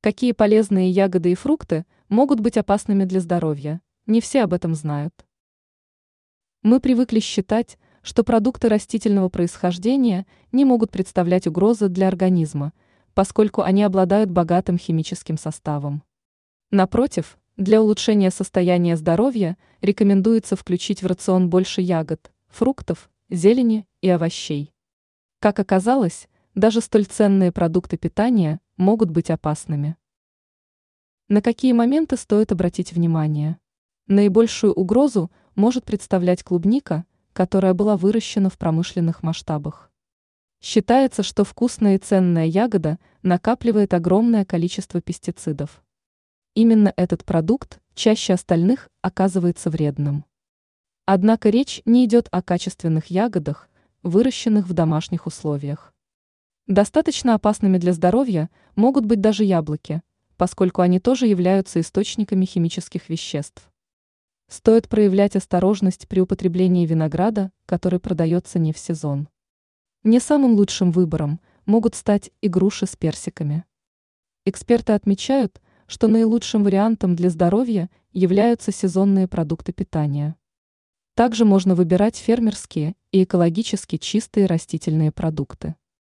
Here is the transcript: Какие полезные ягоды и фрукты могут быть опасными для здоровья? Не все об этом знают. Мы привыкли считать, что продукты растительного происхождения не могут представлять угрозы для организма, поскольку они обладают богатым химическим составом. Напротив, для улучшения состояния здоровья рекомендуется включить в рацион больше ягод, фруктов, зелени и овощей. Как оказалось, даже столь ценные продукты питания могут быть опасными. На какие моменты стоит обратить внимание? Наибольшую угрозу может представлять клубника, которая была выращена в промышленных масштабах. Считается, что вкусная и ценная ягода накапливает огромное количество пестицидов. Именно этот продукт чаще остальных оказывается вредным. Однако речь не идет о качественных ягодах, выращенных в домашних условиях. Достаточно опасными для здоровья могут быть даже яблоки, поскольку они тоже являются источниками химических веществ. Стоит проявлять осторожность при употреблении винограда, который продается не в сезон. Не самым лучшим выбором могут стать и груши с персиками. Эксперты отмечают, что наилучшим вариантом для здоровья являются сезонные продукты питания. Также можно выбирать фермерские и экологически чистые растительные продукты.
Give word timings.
Какие 0.00 0.30
полезные 0.30 0.90
ягоды 0.90 1.32
и 1.32 1.34
фрукты 1.34 1.84
могут 2.08 2.38
быть 2.38 2.56
опасными 2.56 3.04
для 3.04 3.18
здоровья? 3.18 3.80
Не 4.06 4.20
все 4.20 4.44
об 4.44 4.52
этом 4.52 4.76
знают. 4.76 5.26
Мы 6.62 6.78
привыкли 6.78 7.18
считать, 7.18 7.78
что 8.02 8.22
продукты 8.22 8.68
растительного 8.68 9.28
происхождения 9.28 10.24
не 10.52 10.64
могут 10.64 10.92
представлять 10.92 11.48
угрозы 11.48 11.88
для 11.88 12.06
организма, 12.06 12.72
поскольку 13.12 13.62
они 13.62 13.82
обладают 13.82 14.30
богатым 14.30 14.78
химическим 14.78 15.36
составом. 15.36 16.04
Напротив, 16.70 17.36
для 17.56 17.82
улучшения 17.82 18.30
состояния 18.30 18.96
здоровья 18.96 19.56
рекомендуется 19.80 20.54
включить 20.54 21.02
в 21.02 21.06
рацион 21.06 21.50
больше 21.50 21.80
ягод, 21.80 22.30
фруктов, 22.46 23.10
зелени 23.30 23.84
и 24.00 24.08
овощей. 24.08 24.72
Как 25.40 25.58
оказалось, 25.58 26.28
даже 26.54 26.80
столь 26.80 27.06
ценные 27.06 27.50
продукты 27.50 27.96
питания 27.96 28.60
могут 28.78 29.10
быть 29.10 29.28
опасными. 29.28 29.96
На 31.28 31.42
какие 31.42 31.72
моменты 31.72 32.16
стоит 32.16 32.52
обратить 32.52 32.92
внимание? 32.92 33.58
Наибольшую 34.06 34.72
угрозу 34.72 35.30
может 35.54 35.84
представлять 35.84 36.42
клубника, 36.42 37.04
которая 37.34 37.74
была 37.74 37.98
выращена 37.98 38.48
в 38.48 38.56
промышленных 38.56 39.22
масштабах. 39.22 39.90
Считается, 40.62 41.22
что 41.22 41.44
вкусная 41.44 41.96
и 41.96 41.98
ценная 41.98 42.46
ягода 42.46 42.98
накапливает 43.22 43.92
огромное 43.94 44.44
количество 44.44 45.00
пестицидов. 45.00 45.82
Именно 46.54 46.94
этот 46.96 47.24
продукт 47.24 47.80
чаще 47.94 48.32
остальных 48.32 48.88
оказывается 49.02 49.70
вредным. 49.70 50.24
Однако 51.04 51.50
речь 51.50 51.82
не 51.84 52.04
идет 52.04 52.28
о 52.30 52.42
качественных 52.42 53.06
ягодах, 53.06 53.68
выращенных 54.02 54.66
в 54.66 54.72
домашних 54.72 55.26
условиях. 55.26 55.92
Достаточно 56.68 57.34
опасными 57.34 57.78
для 57.78 57.94
здоровья 57.94 58.50
могут 58.76 59.06
быть 59.06 59.22
даже 59.22 59.42
яблоки, 59.42 60.02
поскольку 60.36 60.82
они 60.82 61.00
тоже 61.00 61.26
являются 61.26 61.80
источниками 61.80 62.44
химических 62.44 63.08
веществ. 63.08 63.72
Стоит 64.48 64.86
проявлять 64.86 65.34
осторожность 65.34 66.06
при 66.08 66.20
употреблении 66.20 66.84
винограда, 66.84 67.52
который 67.64 68.00
продается 68.00 68.58
не 68.58 68.74
в 68.74 68.78
сезон. 68.78 69.30
Не 70.04 70.20
самым 70.20 70.56
лучшим 70.56 70.92
выбором 70.92 71.40
могут 71.64 71.94
стать 71.94 72.30
и 72.42 72.48
груши 72.48 72.84
с 72.84 72.96
персиками. 72.96 73.64
Эксперты 74.44 74.92
отмечают, 74.92 75.62
что 75.86 76.06
наилучшим 76.06 76.64
вариантом 76.64 77.16
для 77.16 77.30
здоровья 77.30 77.88
являются 78.12 78.72
сезонные 78.72 79.26
продукты 79.26 79.72
питания. 79.72 80.36
Также 81.14 81.46
можно 81.46 81.74
выбирать 81.74 82.16
фермерские 82.16 82.94
и 83.10 83.24
экологически 83.24 83.96
чистые 83.96 84.44
растительные 84.44 85.12
продукты. 85.12 85.74